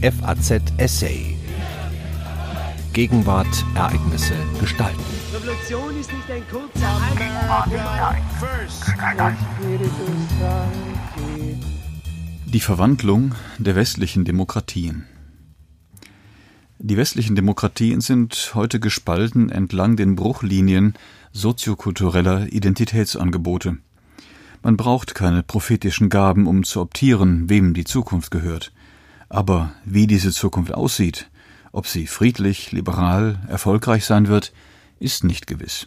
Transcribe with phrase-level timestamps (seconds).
[0.00, 1.36] FAZ Essay.
[2.92, 5.02] Gegenwart, Ereignisse, Gestalten.
[5.34, 7.00] Revolution ist nicht ein kurzer
[12.46, 15.06] Die Verwandlung der westlichen Demokratien.
[16.78, 20.94] Die westlichen Demokratien sind heute gespalten entlang den Bruchlinien
[21.32, 23.78] soziokultureller Identitätsangebote.
[24.62, 28.72] Man braucht keine prophetischen Gaben, um zu optieren, wem die Zukunft gehört.
[29.28, 31.30] Aber wie diese Zukunft aussieht,
[31.72, 34.52] ob sie friedlich, liberal, erfolgreich sein wird,
[35.00, 35.86] ist nicht gewiss.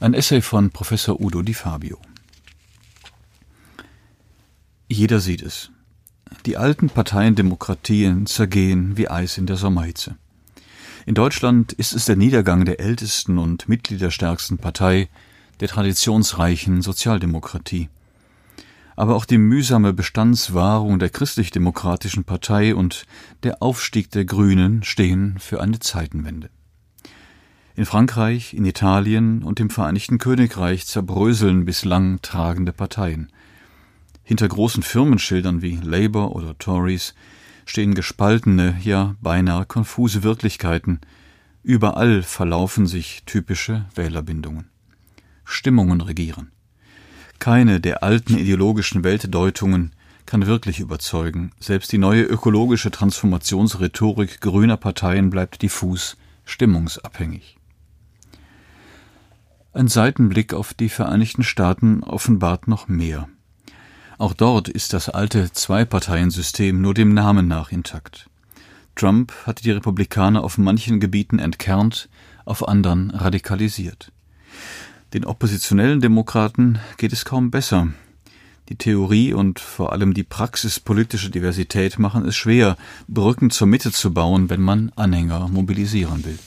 [0.00, 1.98] Ein Essay von Professor Udo Di Fabio.
[4.88, 5.70] Jeder sieht es.
[6.44, 10.16] Die alten Parteiendemokratien zergehen wie Eis in der Sommerhitze.
[11.06, 15.08] In Deutschland ist es der Niedergang der ältesten und mitgliederstärksten Partei,
[15.60, 17.88] der traditionsreichen Sozialdemokratie.
[18.96, 23.06] Aber auch die mühsame Bestandswahrung der christlich-demokratischen Partei und
[23.42, 26.50] der Aufstieg der Grünen stehen für eine Zeitenwende.
[27.74, 33.32] In Frankreich, in Italien und im Vereinigten Königreich zerbröseln bislang tragende Parteien.
[34.22, 37.14] Hinter großen Firmenschildern wie Labour oder Tories
[37.64, 41.00] stehen gespaltene, ja beinahe konfuse Wirklichkeiten.
[41.62, 44.70] Überall verlaufen sich typische Wählerbindungen.
[45.44, 46.51] Stimmungen regieren.
[47.42, 49.90] Keine der alten ideologischen Weltdeutungen
[50.26, 51.50] kann wirklich überzeugen.
[51.58, 57.56] Selbst die neue ökologische Transformationsrhetorik grüner Parteien bleibt diffus, stimmungsabhängig.
[59.72, 63.28] Ein Seitenblick auf die Vereinigten Staaten offenbart noch mehr.
[64.18, 68.30] Auch dort ist das alte Zwei-Parteien-System nur dem Namen nach intakt.
[68.94, 72.08] Trump hatte die Republikaner auf manchen Gebieten entkernt,
[72.44, 74.12] auf anderen radikalisiert.
[75.12, 77.88] Den oppositionellen Demokraten geht es kaum besser.
[78.70, 84.14] Die Theorie und vor allem die praxispolitische Diversität machen es schwer, Brücken zur Mitte zu
[84.14, 86.38] bauen, wenn man Anhänger mobilisieren will.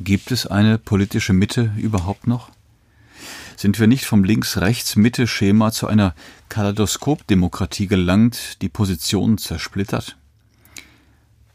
[0.00, 2.50] Gibt es eine politische Mitte überhaupt noch?
[3.56, 6.14] Sind wir nicht vom Links-Rechts-Mitte-Schema zu einer
[6.50, 10.18] Kaleidoskopdemokratie gelangt, die Positionen zersplittert?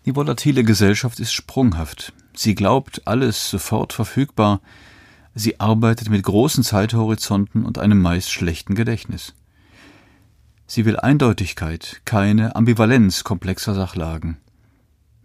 [0.05, 2.11] Die volatile Gesellschaft ist sprunghaft.
[2.35, 4.59] Sie glaubt, alles sofort verfügbar,
[5.35, 9.33] Sie arbeitet mit großen Zeithorizonten und einem meist schlechten Gedächtnis.
[10.67, 14.37] Sie will Eindeutigkeit, keine Ambivalenz komplexer Sachlagen.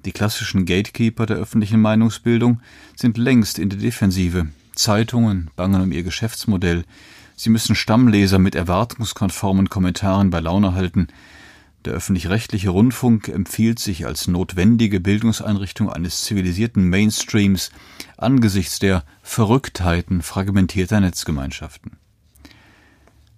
[0.04, 2.60] Die klassischen Gatekeeper der öffentlichen Meinungsbildung
[2.96, 4.48] sind längst in der Defensive.
[4.74, 6.84] Zeitungen bangen um ihr Geschäftsmodell.
[7.36, 11.08] Sie müssen Stammleser mit erwartungskonformen Kommentaren bei Laune halten.
[11.84, 17.70] Der öffentlich-rechtliche Rundfunk empfiehlt sich als notwendige Bildungseinrichtung eines zivilisierten Mainstreams
[18.16, 21.98] angesichts der Verrücktheiten fragmentierter Netzgemeinschaften.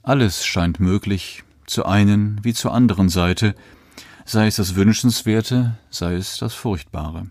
[0.03, 3.55] Alles scheint möglich, zur einen wie zur anderen Seite,
[4.25, 7.27] sei es das Wünschenswerte, sei es das Furchtbare.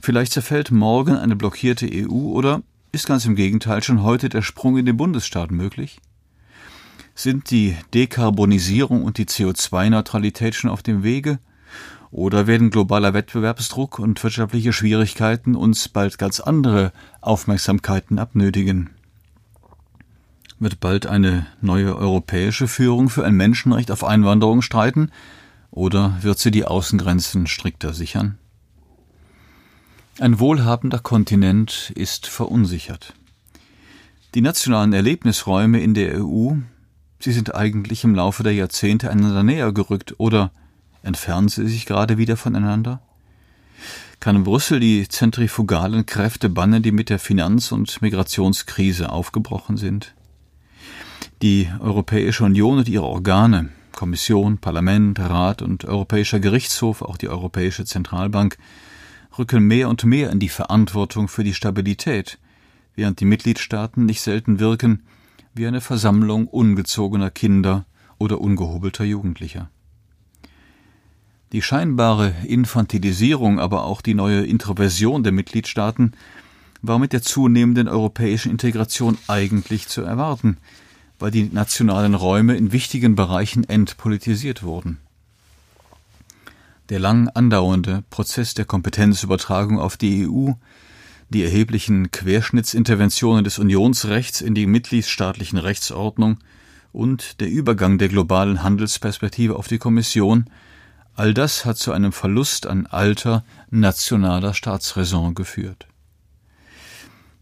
[0.00, 2.62] Vielleicht zerfällt morgen eine blockierte EU oder
[2.92, 5.98] ist ganz im Gegenteil schon heute der Sprung in den Bundesstaat möglich?
[7.18, 11.38] Sind die Dekarbonisierung und die CO2-Neutralität schon auf dem Wege?
[12.10, 18.90] Oder werden globaler Wettbewerbsdruck und wirtschaftliche Schwierigkeiten uns bald ganz andere Aufmerksamkeiten abnötigen?
[20.58, 25.10] Wird bald eine neue europäische Führung für ein Menschenrecht auf Einwanderung streiten?
[25.70, 28.36] Oder wird sie die Außengrenzen strikter sichern?
[30.20, 33.14] Ein wohlhabender Kontinent ist verunsichert.
[34.34, 36.56] Die nationalen Erlebnisräume in der EU
[37.18, 40.50] Sie sind eigentlich im Laufe der Jahrzehnte einander näher gerückt oder
[41.02, 43.00] entfernen sie sich gerade wieder voneinander?
[44.20, 50.14] Kann Brüssel die zentrifugalen Kräfte bannen, die mit der Finanz- und Migrationskrise aufgebrochen sind?
[51.42, 57.84] Die Europäische Union und ihre Organe, Kommission, Parlament, Rat und Europäischer Gerichtshof, auch die Europäische
[57.84, 58.56] Zentralbank,
[59.38, 62.38] rücken mehr und mehr in die Verantwortung für die Stabilität,
[62.94, 65.02] während die Mitgliedstaaten nicht selten wirken
[65.56, 67.86] wie eine Versammlung ungezogener Kinder
[68.18, 69.70] oder ungehobelter Jugendlicher.
[71.52, 76.12] Die scheinbare Infantilisierung, aber auch die neue Introversion der Mitgliedstaaten
[76.82, 80.58] war mit der zunehmenden europäischen Integration eigentlich zu erwarten,
[81.18, 84.98] weil die nationalen Räume in wichtigen Bereichen entpolitisiert wurden.
[86.90, 90.52] Der lang andauernde Prozess der Kompetenzübertragung auf die EU
[91.28, 96.38] die erheblichen Querschnittsinterventionen des Unionsrechts in die mitgliedstaatlichen Rechtsordnung
[96.92, 100.48] und der Übergang der globalen Handelsperspektive auf die Kommission,
[101.14, 105.88] all das hat zu einem Verlust an alter nationaler Staatsräson geführt.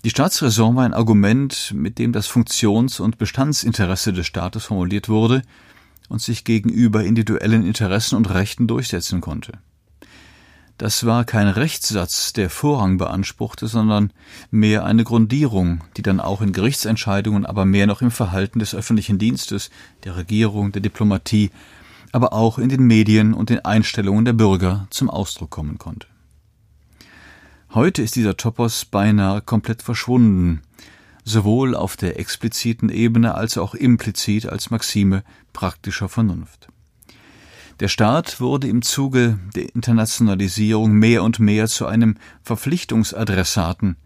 [0.05, 5.43] Die Staatsräson war ein Argument, mit dem das Funktions- und Bestandsinteresse des Staates formuliert wurde
[6.09, 9.53] und sich gegenüber individuellen Interessen und Rechten durchsetzen konnte.
[10.77, 14.13] Das war kein Rechtssatz, der Vorrang beanspruchte, sondern
[14.51, 19.19] mehr eine Grundierung, die dann auch in Gerichtsentscheidungen, aber mehr noch im Verhalten des öffentlichen
[19.19, 19.71] Dienstes,
[20.03, 21.53] der Regierung, der Diplomatie,
[22.11, 26.09] aber auch in den Medien und den Einstellungen der Bürger zum Ausdruck kommen konnte.
[27.73, 30.63] Heute ist dieser Topos beinahe komplett verschwunden,
[31.25, 35.23] sowohl auf der expliziten Ebene als auch implizit als Maxime
[35.53, 36.69] praktischer Vernunft.
[37.81, 43.97] Der Staat wurde im Zuge der Internationalisierung mehr und mehr zu einem Verpflichtungsadressaten,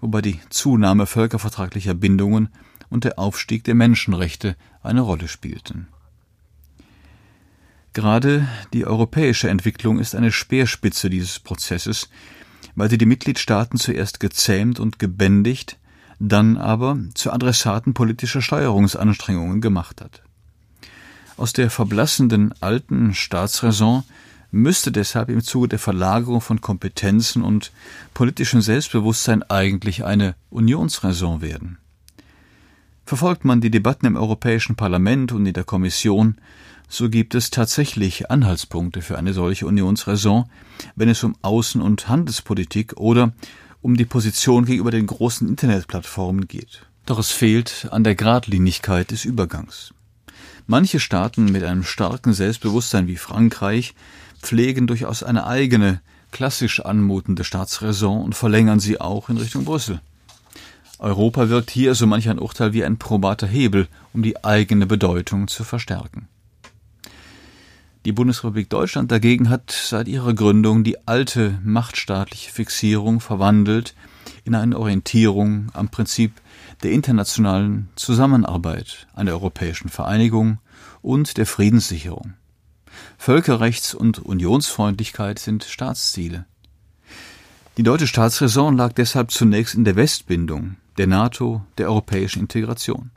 [0.00, 2.50] wobei die Zunahme völkervertraglicher Bindungen
[2.90, 5.88] und der Aufstieg der Menschenrechte eine Rolle spielten.
[7.94, 12.10] Gerade die europäische Entwicklung ist eine Speerspitze dieses Prozesses,
[12.74, 15.78] weil sie die Mitgliedstaaten zuerst gezähmt und gebändigt,
[16.18, 20.22] dann aber zu Adressaten politischer Steuerungsanstrengungen gemacht hat.
[21.36, 24.04] Aus der verblassenden alten Staatsräson
[24.52, 27.72] müsste deshalb im Zuge der Verlagerung von Kompetenzen und
[28.14, 31.78] politischem Selbstbewusstsein eigentlich eine Unionsräson werden.
[33.04, 36.36] Verfolgt man die Debatten im Europäischen Parlament und in der Kommission,
[36.88, 40.44] so gibt es tatsächlich Anhaltspunkte für eine solche Unionsräson,
[40.94, 43.32] wenn es um Außen- und Handelspolitik oder
[43.82, 46.86] um die Position gegenüber den großen Internetplattformen geht.
[47.06, 49.92] Doch es fehlt an der Gradlinigkeit des Übergangs.
[50.66, 53.94] Manche Staaten mit einem starken Selbstbewusstsein wie Frankreich
[54.40, 56.00] pflegen durchaus eine eigene,
[56.30, 60.00] klassisch anmutende Staatsräson und verlängern sie auch in Richtung Brüssel.
[60.98, 65.48] Europa wirkt hier, so manch ein Urteil, wie ein probater Hebel, um die eigene Bedeutung
[65.48, 66.28] zu verstärken.
[68.06, 73.94] Die Bundesrepublik Deutschland dagegen hat seit ihrer Gründung die alte machtstaatliche Fixierung verwandelt
[74.44, 76.32] in eine Orientierung am Prinzip
[76.82, 80.58] der internationalen Zusammenarbeit, einer europäischen Vereinigung
[81.02, 82.34] und der Friedenssicherung.
[83.18, 86.46] Völkerrechts- und Unionsfreundlichkeit sind Staatsziele.
[87.76, 93.10] Die deutsche Staatsräson lag deshalb zunächst in der Westbindung, der NATO, der europäischen Integration.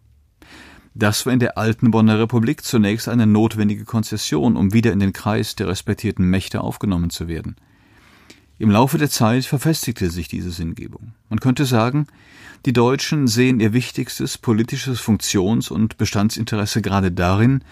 [0.96, 5.14] Das war in der alten Bonner Republik zunächst eine notwendige Konzession, um wieder in den
[5.14, 7.56] Kreis der respektierten Mächte aufgenommen zu werden.
[8.60, 11.14] Im Laufe der Zeit verfestigte sich diese Sinngebung.
[11.30, 12.08] Man könnte sagen,
[12.66, 17.64] die Deutschen sehen ihr wichtigstes politisches Funktions- und Bestandsinteresse gerade darin,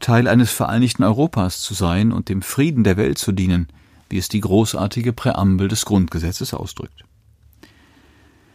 [0.00, 3.68] Teil eines vereinigten Europas zu sein und dem Frieden der Welt zu dienen,
[4.08, 7.04] wie es die großartige Präambel des Grundgesetzes ausdrückt.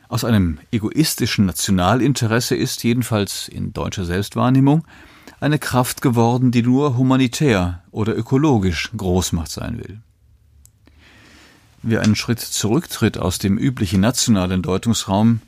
[0.10, 4.86] Aus einem egoistischen Nationalinteresse ist jedenfalls in deutscher Selbstwahrnehmung
[5.40, 10.02] eine Kraft geworden, die nur humanitär oder ökologisch Großmacht sein will.
[11.90, 15.40] Wer einen Schritt zurücktritt aus dem üblichen nationalen Deutungsraum,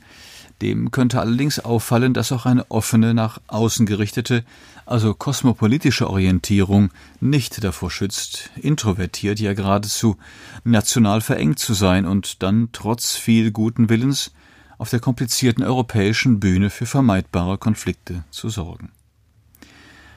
[0.62, 4.42] dem könnte allerdings auffallen, dass auch eine offene, nach außen gerichtete,
[4.86, 10.16] also kosmopolitische Orientierung nicht davor schützt, introvertiert, ja geradezu
[10.64, 14.32] national verengt zu sein und dann trotz viel guten Willens
[14.78, 18.92] auf der komplizierten europäischen Bühne für vermeidbare Konflikte zu sorgen.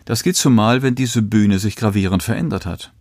[0.06, 2.94] Das geht zumal, wenn diese Bühne sich gravierend verändert hat.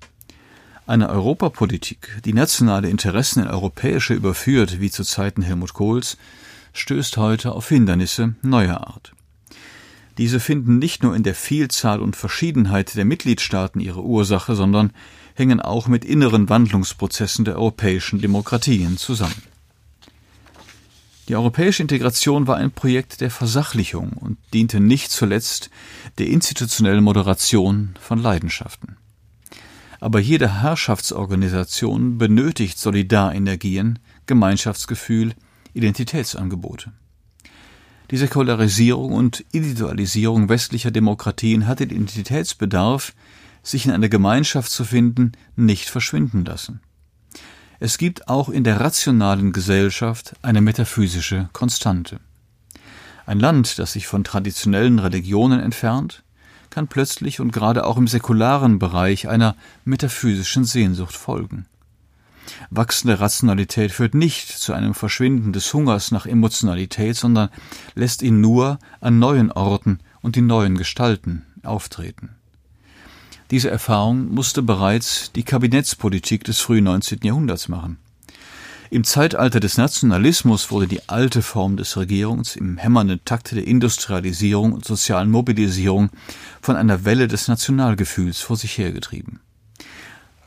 [0.85, 6.17] Eine Europapolitik, die nationale Interessen in europäische überführt, wie zu Zeiten Helmut Kohls,
[6.73, 9.13] stößt heute auf Hindernisse neuer Art.
[10.19, 14.93] Diese finden nicht nur in der Vielzahl und Verschiedenheit der Mitgliedstaaten ihre Ursache, sondern
[15.35, 19.43] hängen auch mit inneren Wandlungsprozessen der europäischen Demokratien zusammen.
[21.29, 25.71] Die europäische Integration war ein Projekt der Versachlichung und diente nicht zuletzt
[26.19, 28.97] der institutionellen Moderation von Leidenschaften.
[30.03, 35.33] Aber jede Herrschaftsorganisation benötigt Solidarenergien, Gemeinschaftsgefühl,
[35.75, 36.91] Identitätsangebote.
[38.11, 43.15] Die Säkularisierung und Individualisierung westlicher Demokratien hat den Identitätsbedarf,
[43.63, 46.81] sich in einer Gemeinschaft zu finden, nicht verschwinden lassen.
[47.79, 52.19] Es gibt auch in der rationalen Gesellschaft eine metaphysische Konstante.
[53.25, 56.25] Ein Land, das sich von traditionellen Religionen entfernt,
[56.73, 61.67] kann plötzlich und gerade auch im säkularen Bereich einer metaphysischen Sehnsucht folgen.
[62.71, 67.51] Wachsende Rationalität führt nicht zu einem Verschwinden des Hungers nach Emotionalität, sondern
[67.95, 72.31] lässt ihn nur an neuen Orten und in neuen Gestalten auftreten.
[73.51, 77.19] Diese Erfahrung musste bereits die Kabinettspolitik des frühen 19.
[77.23, 77.99] Jahrhunderts machen.
[78.93, 84.75] Im Zeitalter des Nationalismus wurde die alte Form des Regierungs im hämmernden Takte der Industrialisierung
[84.75, 86.11] und sozialen Mobilisierung
[86.61, 89.41] von einer Welle des Nationalgefühls vor sich hergetrieben.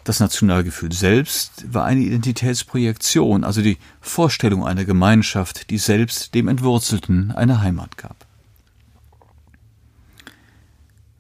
[0.04, 7.32] Das Nationalgefühl selbst war eine Identitätsprojektion, also die Vorstellung einer Gemeinschaft, die selbst dem Entwurzelten
[7.32, 8.28] eine Heimat gab.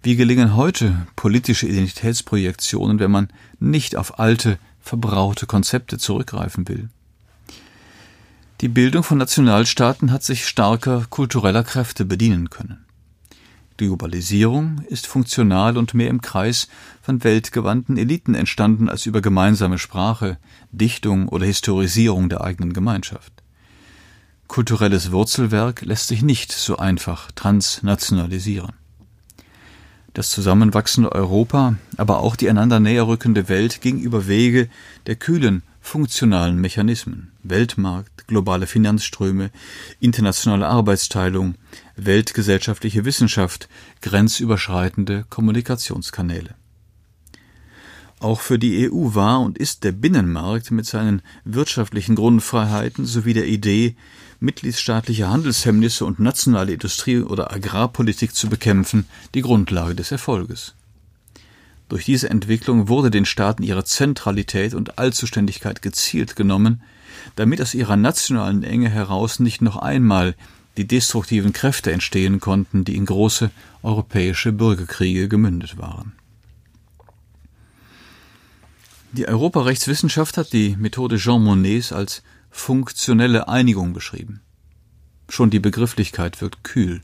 [0.03, 3.29] Wie gelingen heute politische Identitätsprojektionen, wenn man
[3.59, 6.89] nicht auf alte, verbraute Konzepte zurückgreifen will?
[8.65, 12.83] Die Bildung von Nationalstaaten hat sich starker kultureller Kräfte bedienen können.
[13.79, 16.67] Die Globalisierung ist funktional und mehr im Kreis
[17.03, 20.39] von weltgewandten Eliten entstanden als über gemeinsame Sprache,
[20.71, 23.33] Dichtung oder Historisierung der eigenen Gemeinschaft.
[24.47, 28.71] Kulturelles Wurzelwerk lässt sich nicht so einfach transnationalisieren.
[30.15, 34.69] Das zusammenwachsende Europa, aber auch die einander näher rückende Welt ging über Wege
[35.05, 39.51] der kühlen, funktionalen Mechanismen Weltmarkt, globale Finanzströme,
[39.99, 41.55] internationale Arbeitsteilung,
[41.95, 43.69] weltgesellschaftliche Wissenschaft,
[44.01, 46.55] grenzüberschreitende Kommunikationskanäle.
[48.19, 53.47] Auch für die EU war und ist der Binnenmarkt mit seinen wirtschaftlichen Grundfreiheiten sowie der
[53.47, 53.95] Idee,
[54.39, 60.75] mitgliedstaatliche Handelshemmnisse und nationale Industrie- oder Agrarpolitik zu bekämpfen, die Grundlage des Erfolges.
[61.89, 66.81] Durch diese Entwicklung wurde den Staaten ihre Zentralität und Allzuständigkeit gezielt genommen,
[67.35, 70.35] damit aus ihrer nationalen Enge heraus nicht noch einmal
[70.77, 73.49] die destruktiven Kräfte entstehen konnten, die in große
[73.83, 76.13] europäische Bürgerkriege gemündet waren.
[79.13, 84.41] Die Europarechtswissenschaft hat die Methode Jean Monnets als funktionelle Einigung beschrieben.
[85.29, 87.01] Schon die Begrifflichkeit wirkt kühl.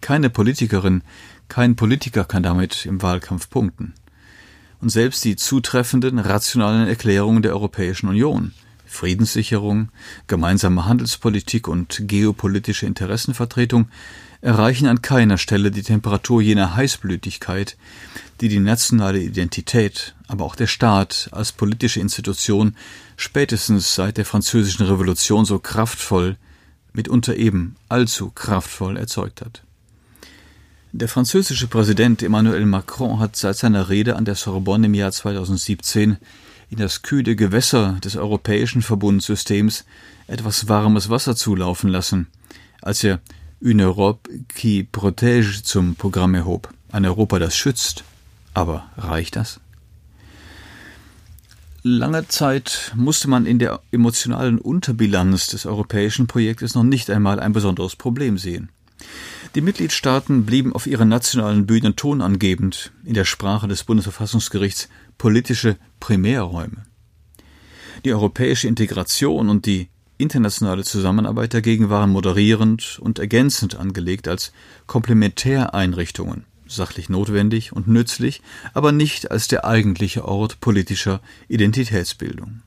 [0.00, 1.02] Keine Politikerin,
[1.48, 3.94] kein Politiker kann damit im Wahlkampf punkten.
[4.80, 8.52] Und selbst die zutreffenden rationalen Erklärungen der Europäischen Union
[8.88, 9.90] Friedenssicherung,
[10.26, 13.88] gemeinsame Handelspolitik und geopolitische Interessenvertretung
[14.40, 17.76] erreichen an keiner Stelle die Temperatur jener Heißblütigkeit,
[18.40, 22.76] die die nationale Identität, aber auch der Staat als politische Institution
[23.16, 26.36] spätestens seit der französischen Revolution so kraftvoll,
[26.92, 29.62] mitunter eben allzu kraftvoll erzeugt hat.
[30.92, 36.16] Der französische Präsident Emmanuel Macron hat seit seiner Rede an der Sorbonne im Jahr 2017
[36.70, 39.84] in das kühle Gewässer des europäischen Verbundsystems
[40.26, 42.26] etwas warmes Wasser zulaufen lassen,
[42.82, 43.20] als er
[43.60, 46.68] Une Europe qui protège zum Programm erhob.
[46.92, 48.04] Ein Europa, das schützt.
[48.54, 49.60] Aber reicht das?
[51.82, 57.52] Lange Zeit musste man in der emotionalen Unterbilanz des europäischen Projektes noch nicht einmal ein
[57.52, 58.68] besonderes Problem sehen.
[59.54, 66.84] Die Mitgliedstaaten blieben auf ihren nationalen Bühnen tonangebend, in der Sprache des Bundesverfassungsgerichts politische Primärräume.
[68.04, 69.88] Die europäische Integration und die
[70.18, 74.52] internationale Zusammenarbeit dagegen waren moderierend und ergänzend angelegt als
[74.86, 78.42] Komplementäreinrichtungen, sachlich notwendig und nützlich,
[78.74, 82.62] aber nicht als der eigentliche Ort politischer Identitätsbildung.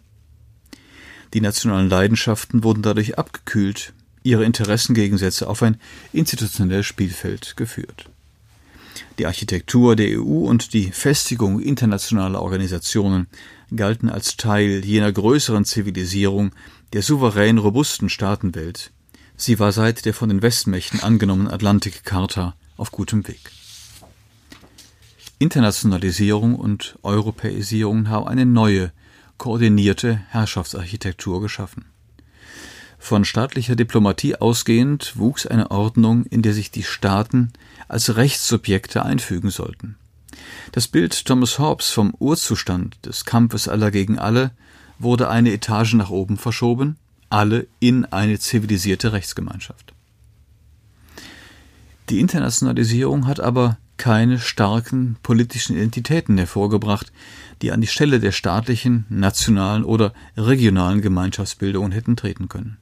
[1.33, 5.77] Die nationalen Leidenschaften wurden dadurch abgekühlt, ihre Interessengegensätze auf ein
[6.13, 8.09] institutionelles Spielfeld geführt.
[9.17, 13.27] Die Architektur der EU und die Festigung internationaler Organisationen
[13.75, 16.51] galten als Teil jener größeren Zivilisierung
[16.93, 18.91] der souverän robusten Staatenwelt.
[19.37, 23.39] Sie war seit der von den Westmächten angenommenen Atlantikcharta auf gutem Weg.
[25.39, 28.91] Internationalisierung und Europäisierung haben eine neue,
[29.37, 31.90] koordinierte Herrschaftsarchitektur geschaffen.
[33.03, 37.51] Von staatlicher Diplomatie ausgehend wuchs eine Ordnung, in der sich die Staaten
[37.89, 39.97] als Rechtssubjekte einfügen sollten.
[40.71, 44.51] Das Bild Thomas Hobbes vom Urzustand des Kampfes aller gegen alle
[44.99, 46.95] wurde eine Etage nach oben verschoben,
[47.29, 49.93] alle in eine zivilisierte Rechtsgemeinschaft.
[52.09, 57.11] Die Internationalisierung hat aber keine starken politischen Identitäten hervorgebracht,
[57.61, 62.77] die an die Stelle der staatlichen, nationalen oder regionalen Gemeinschaftsbildungen hätten treten können.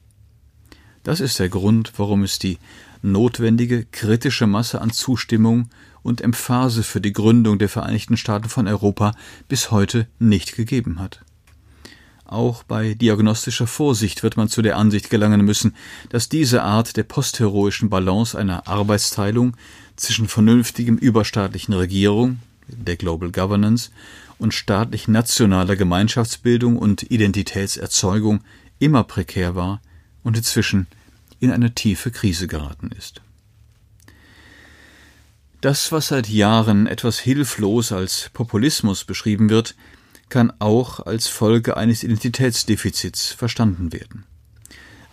[1.04, 2.58] Das ist der Grund, warum es die
[3.02, 5.70] notwendige kritische Masse an Zustimmung
[6.02, 9.14] und Emphase für die Gründung der Vereinigten Staaten von Europa
[9.48, 11.22] bis heute nicht gegeben hat.
[12.26, 15.76] Auch bei diagnostischer Vorsicht wird man zu der Ansicht gelangen müssen,
[16.10, 19.58] dass diese Art der postheroischen Balance einer Arbeitsteilung
[19.96, 22.38] zwischen vernünftigem überstaatlichen Regierung,
[22.68, 23.90] der Global Governance,
[24.38, 28.42] und staatlich nationaler Gemeinschaftsbildung und Identitätserzeugung
[28.78, 29.82] immer prekär war
[30.24, 30.88] und inzwischen
[31.40, 33.22] in eine tiefe Krise geraten ist.
[35.62, 39.76] Das, was seit Jahren etwas hilflos als Populismus beschrieben wird,
[40.30, 44.24] kann auch als Folge eines Identitätsdefizits verstanden werden.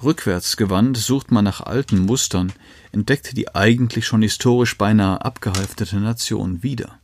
[0.02, 2.52] Rückwärts gewandt sucht man nach alten Mustern,
[2.92, 6.98] entdeckt die eigentlich schon historisch beinahe abgehalftete Nation wieder.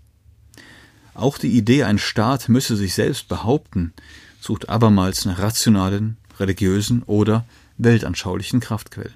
[1.14, 3.92] Auch die Idee, ein Staat müsse sich selbst behaupten,
[4.40, 7.44] sucht abermals nach rationalen, religiösen oder
[7.84, 9.14] weltanschaulichen Kraftquellen.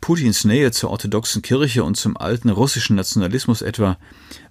[0.00, 3.98] Putins Nähe zur orthodoxen Kirche und zum alten russischen Nationalismus etwa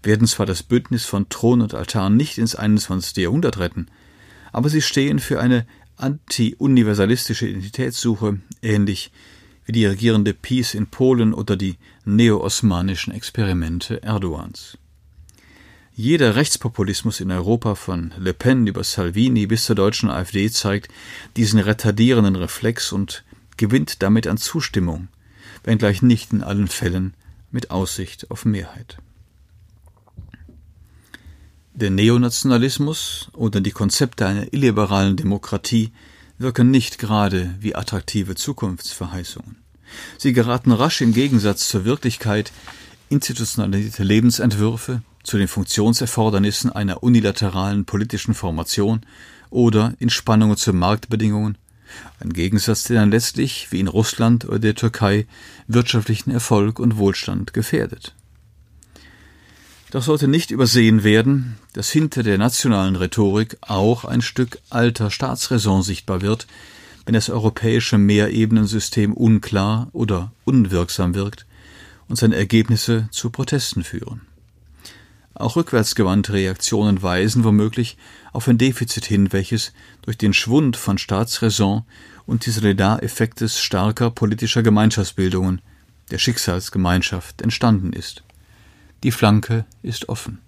[0.03, 3.17] werden zwar das Bündnis von Thron und Altar nicht ins 21.
[3.17, 3.87] Jahrhundert retten,
[4.51, 9.11] aber sie stehen für eine anti-universalistische Identitätssuche, ähnlich
[9.65, 14.77] wie die regierende Peace in Polen oder die neo-osmanischen Experimente Erdogans.
[15.99, 20.93] Jeder Rechtspopulismus in Europa von Le Pen über Salvini bis zur deutschen AfD zeigt
[21.35, 23.23] diesen retardierenden Reflex und
[23.57, 25.07] gewinnt damit an Zustimmung,
[25.63, 27.15] wenngleich nicht in allen Fällen
[27.49, 28.99] mit Aussicht auf Mehrheit.
[31.73, 35.93] Der Neonationalismus oder die Konzepte einer illiberalen Demokratie
[36.37, 39.55] wirken nicht gerade wie attraktive Zukunftsverheißungen.
[40.19, 42.51] Sie geraten rasch im Gegensatz zur Wirklichkeit
[43.09, 49.01] institutionalisierte Lebensentwürfe zu den Funktionserfordernissen einer unilateralen politischen Formation
[49.49, 51.57] oder in Spannungen zu Marktbedingungen,
[52.19, 55.27] ein Gegensatz, der dann letztlich, wie in Russland oder der Türkei,
[55.67, 58.15] wirtschaftlichen Erfolg und Wohlstand gefährdet.
[59.91, 65.81] Doch sollte nicht übersehen werden, dass hinter der nationalen Rhetorik auch ein Stück alter Staatsräson
[65.81, 66.47] sichtbar wird,
[67.05, 71.45] wenn das europäische Mehrebenensystem unklar oder unwirksam wirkt
[72.07, 74.21] und seine Ergebnisse zu Protesten führen.
[75.39, 77.95] Auch rückwärtsgewandte Reaktionen weisen womöglich
[78.33, 81.83] auf ein Defizit hin, welches durch den Schwund von Staatsräson
[82.25, 85.61] und die Solidareffektes starker politischer Gemeinschaftsbildungen,
[86.09, 88.23] der Schicksalsgemeinschaft, entstanden ist.
[89.03, 90.39] Die Flanke ist offen.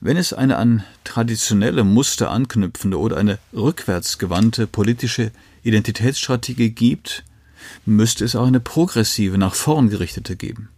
[0.00, 5.30] Wenn es eine an traditionelle Muster anknüpfende oder eine rückwärtsgewandte politische
[5.62, 7.22] Identitätsstrategie gibt,
[7.86, 10.68] müsste es auch eine progressive, nach vorn gerichtete geben.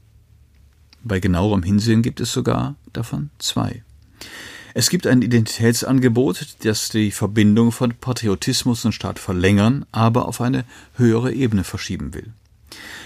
[1.09, 3.85] Bei genauerem Hinsehen gibt es sogar davon zwei.
[4.75, 10.65] Es gibt ein Identitätsangebot, das die Verbindung von Patriotismus und Staat verlängern, aber auf eine
[10.97, 12.33] höhere Ebene verschieben will.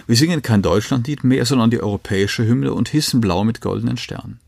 [0.07, 4.41] Wir singen kein Deutschlandlied mehr, sondern die europäische Hymne und hissen blau mit goldenen Sternen.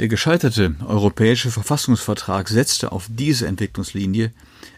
[0.00, 4.32] Der gescheiterte europäische Verfassungsvertrag setzte auf diese Entwicklungslinie,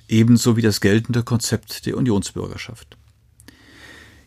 [0.06, 2.98] ebenso wie das geltende Konzept der Unionsbürgerschaft.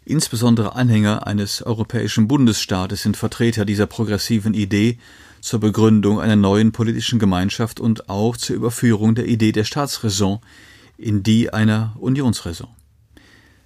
[0.10, 5.00] Insbesondere Anhänger eines europäischen Bundesstaates sind Vertreter dieser progressiven Idee
[5.42, 10.40] zur Begründung einer neuen politischen Gemeinschaft und auch zur Überführung der Idee der Staatsräson
[10.98, 12.70] in die einer Unionsräson.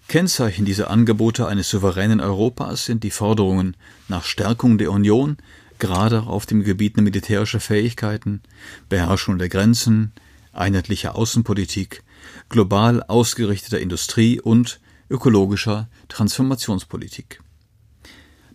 [0.07, 3.77] Kennzeichen dieser Angebote eines souveränen Europas sind die Forderungen
[4.07, 5.37] nach Stärkung der Union,
[5.77, 8.41] gerade auf dem Gebiet militärischer Fähigkeiten,
[8.89, 10.11] Beherrschung der Grenzen,
[10.53, 12.01] einheitlicher Außenpolitik,
[12.49, 14.79] global ausgerichteter Industrie und
[15.11, 17.41] ökologischer Transformationspolitik.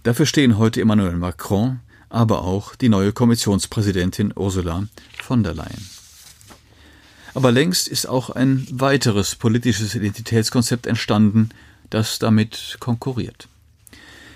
[0.03, 4.87] Dafür stehen heute Emmanuel Macron, aber auch die neue Kommissionspräsidentin Ursula
[5.23, 5.87] von der Leyen.
[7.35, 11.51] Aber längst ist auch ein weiteres politisches Identitätskonzept entstanden,
[11.91, 13.49] das damit konkurriert.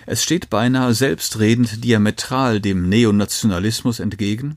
[0.07, 4.57] Es steht beinahe selbstredend diametral dem Neonationalismus entgegen,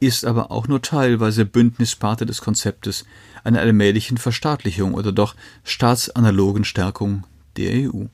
[0.00, 3.04] ist aber auch nur teilweise Bündnispartner des Konzeptes
[3.46, 7.24] einer allmählichen Verstaatlichung oder doch staatsanalogen Stärkung
[7.56, 8.06] der EU.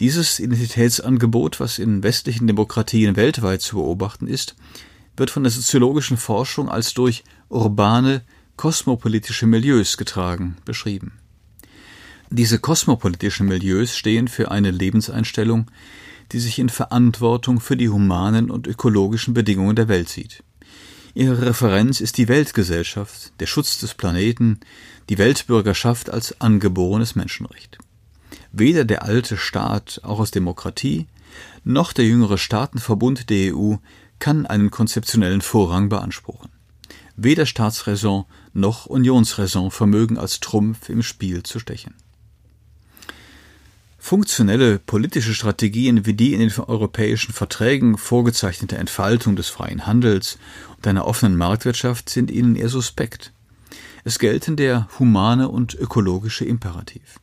[0.00, 4.56] Dieses Identitätsangebot, was in westlichen Demokratien weltweit zu beobachten ist,
[5.16, 8.22] wird von der soziologischen Forschung als durch urbane,
[8.56, 11.12] kosmopolitische Milieus getragen beschrieben.
[12.30, 15.70] Diese kosmopolitischen Milieus stehen für eine Lebenseinstellung,
[16.32, 20.42] die sich in Verantwortung für die humanen und ökologischen Bedingungen der Welt sieht.
[21.16, 24.60] Ihre Referenz ist die Weltgesellschaft, der Schutz des Planeten,
[25.08, 27.78] die Weltbürgerschaft als angeborenes Menschenrecht.
[28.52, 31.06] Weder der alte Staat, auch aus Demokratie,
[31.64, 33.76] noch der jüngere Staatenverbund der EU
[34.18, 36.50] kann einen konzeptionellen Vorrang beanspruchen.
[37.16, 41.94] Weder Staatsräson noch Unionsräson vermögen als Trumpf im Spiel zu stechen.
[44.06, 50.38] Funktionelle politische Strategien wie die in den europäischen Verträgen vorgezeichnete Entfaltung des freien Handels
[50.76, 53.32] und einer offenen Marktwirtschaft sind ihnen eher suspekt.
[54.04, 57.18] Es gelten der humane und ökologische Imperativ.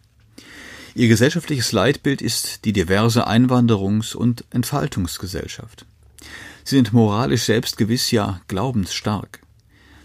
[0.93, 5.85] Ihr gesellschaftliches Leitbild ist die diverse Einwanderungs- und Entfaltungsgesellschaft.
[6.65, 9.39] Sie sind moralisch selbstgewiss, ja glaubensstark.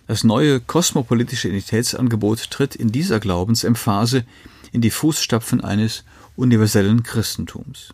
[0.07, 4.25] Das neue kosmopolitische Identitätsangebot tritt in dieser Glaubensemphase
[4.71, 6.05] in die Fußstapfen eines
[6.39, 7.93] universellen Christentums.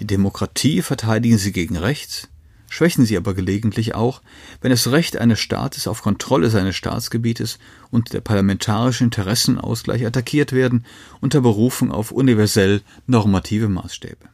[0.00, 2.28] Die Demokratie verteidigen sie gegen rechts,
[2.68, 4.22] schwächen sie aber gelegentlich auch,
[4.62, 7.58] wenn das Recht eines Staates auf Kontrolle seines Staatsgebietes
[7.90, 10.86] und der parlamentarische Interessenausgleich attackiert werden
[11.20, 14.31] unter Berufung auf universell normative Maßstäbe.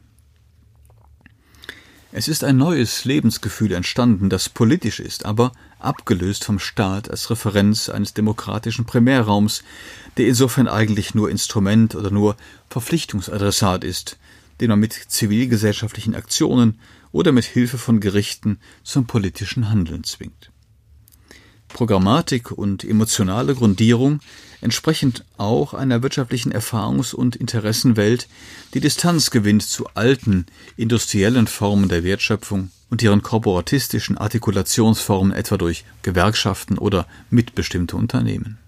[2.11, 7.91] Es ist ein neues Lebensgefühl entstanden, das politisch ist, aber abgelöst vom Staat als Referenz
[7.91, 9.63] eines demokratischen Primärraums,
[10.17, 12.37] der insofern eigentlich nur Instrument oder nur
[12.71, 14.17] Verpflichtungsadressat ist,
[14.63, 16.81] den man mit zivilgesellschaftlichen Aktionen
[17.13, 20.51] oder mit Hilfe von Gerichten zum politischen Handeln zwingt.
[21.69, 24.21] Programmatik und emotionale Grundierung
[24.61, 28.29] entsprechend auch einer wirtschaftlichen Erfahrungs- und Interessenwelt,
[28.75, 35.85] die Distanz gewinnt zu alten, industriellen Formen der Wertschöpfung und ihren korporatistischen Artikulationsformen etwa durch
[36.03, 38.59] Gewerkschaften oder mitbestimmte Unternehmen.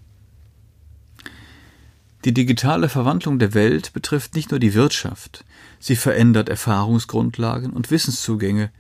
[2.25, 5.45] Die digitale Verwandlung der Welt betrifft nicht nur die Wirtschaft,
[5.79, 8.71] sie verändert Erfahrungsgrundlagen und Wissenszugänge,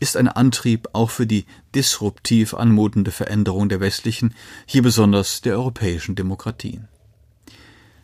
[0.00, 4.34] ist ein Antrieb auch für die disruptiv anmutende Veränderung der westlichen,
[4.66, 6.88] hier besonders der europäischen Demokratien.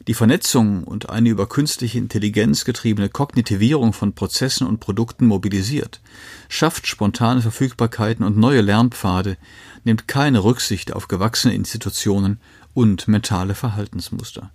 [0.06, 6.00] Die Vernetzung und eine über künstliche Intelligenz getriebene Kognitivierung von Prozessen und Produkten mobilisiert,
[6.48, 9.36] schafft spontane Verfügbarkeiten und neue Lernpfade,
[9.84, 12.40] nimmt keine Rücksicht auf gewachsene Institutionen
[12.72, 14.50] und mentale Verhaltensmuster.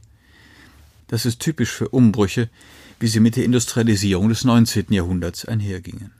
[1.07, 2.49] Das ist typisch für Umbrüche,
[2.99, 4.87] wie sie mit der Industrialisierung des 19.
[4.89, 6.11] Jahrhunderts einhergingen.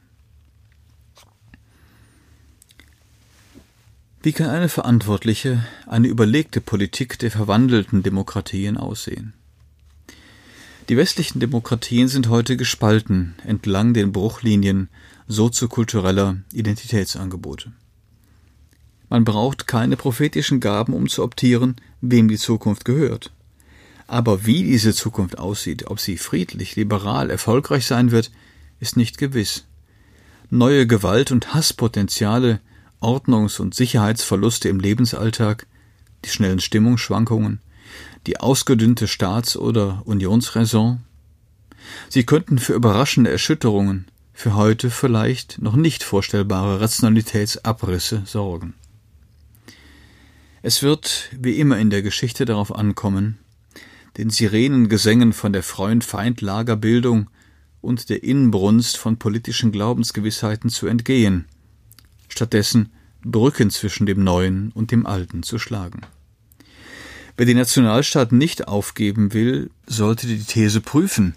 [4.25, 9.33] Wie kann eine verantwortliche, eine überlegte Politik der verwandelten Demokratien aussehen?
[10.89, 14.89] Die westlichen Demokratien sind heute gespalten entlang den Bruchlinien
[15.27, 17.71] soziokultureller Identitätsangebote.
[19.09, 23.31] Man braucht keine prophetischen Gaben, um zu optieren, wem die Zukunft gehört.
[24.07, 28.31] Aber wie diese Zukunft aussieht, ob sie friedlich, liberal, erfolgreich sein wird,
[28.79, 29.65] ist nicht gewiss.
[30.49, 32.59] Neue Gewalt- und Hasspotenziale
[33.01, 35.67] Ordnungs- und Sicherheitsverluste im Lebensalltag,
[36.23, 37.59] die schnellen Stimmungsschwankungen,
[38.27, 41.01] die ausgedünnte Staats- oder Unionsräson.
[42.09, 48.73] Sie könnten für überraschende Erschütterungen, für heute vielleicht noch nicht vorstellbare Rationalitätsabrisse sorgen.
[50.61, 53.37] Es wird, wie immer in der Geschichte, darauf ankommen,
[54.17, 57.29] den Sirenengesängen von der Freund-Feind-Lagerbildung
[57.81, 61.45] und der Inbrunst von politischen Glaubensgewissheiten zu entgehen,
[62.35, 62.89] stattdessen
[63.23, 66.01] Brücken zwischen dem Neuen und dem Alten zu schlagen.
[67.37, 71.35] Wer den Nationalstaat nicht aufgeben will, sollte die These prüfen,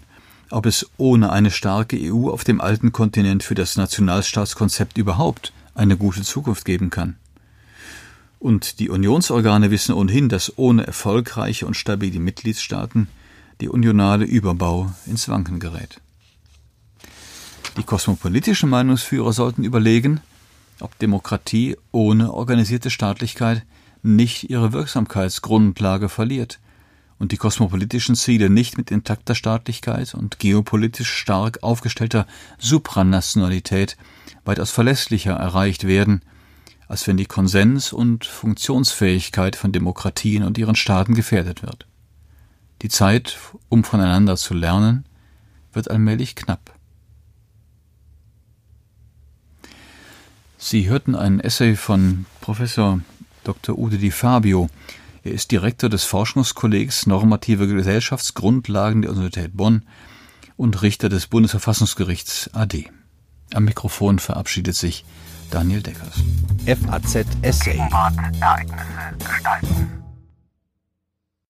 [0.49, 5.97] ob es ohne eine starke EU auf dem alten Kontinent für das Nationalstaatskonzept überhaupt eine
[5.97, 7.15] gute Zukunft geben kann.
[8.39, 13.07] Und die Unionsorgane wissen ohnehin, dass ohne erfolgreiche und stabile Mitgliedstaaten
[13.61, 15.99] die unionale Überbau ins Wanken gerät.
[17.77, 20.21] Die kosmopolitischen Meinungsführer sollten überlegen,
[20.81, 23.63] ob Demokratie ohne organisierte Staatlichkeit
[24.01, 26.59] nicht ihre Wirksamkeitsgrundlage verliert
[27.19, 32.25] und die kosmopolitischen Ziele nicht mit intakter Staatlichkeit und geopolitisch stark aufgestellter
[32.57, 33.97] Supranationalität
[34.45, 36.21] weitaus verlässlicher erreicht werden,
[36.87, 41.85] als wenn die Konsens- und Funktionsfähigkeit von Demokratien und ihren Staaten gefährdet wird.
[42.81, 43.37] Die Zeit,
[43.67, 45.05] um voneinander zu lernen,
[45.73, 46.78] wird allmählich knapp.
[50.61, 52.99] Sie hörten einen Essay von Professor
[53.45, 53.79] Dr.
[53.79, 54.69] Ude Di Fabio.
[55.23, 59.83] Er ist Direktor des Forschungskollegs Normative Gesellschaftsgrundlagen der Universität Bonn
[60.57, 62.91] und Richter des Bundesverfassungsgerichts AD.
[63.53, 65.05] Am Mikrofon verabschiedet sich
[65.49, 66.21] Daniel Deckers.
[66.65, 67.71] FAZ Essay.
[67.71, 68.85] Gegenwart, Ereignisse
[69.17, 70.08] gestalten.